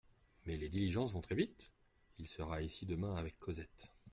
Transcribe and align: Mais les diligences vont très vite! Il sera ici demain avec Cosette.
Mais 0.47 0.57
les 0.57 0.67
diligences 0.67 1.13
vont 1.13 1.21
très 1.21 1.35
vite! 1.35 1.69
Il 2.17 2.27
sera 2.27 2.63
ici 2.63 2.87
demain 2.87 3.15
avec 3.17 3.37
Cosette. 3.37 3.91